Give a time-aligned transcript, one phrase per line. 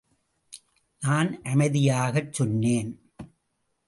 [1.01, 2.91] நான் அமைதியாகச் சொன்னேன்.